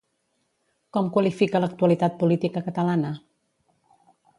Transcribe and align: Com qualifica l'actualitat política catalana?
Com 0.97 1.11
qualifica 1.17 1.61
l'actualitat 1.65 2.19
política 2.25 2.67
catalana? 2.71 3.17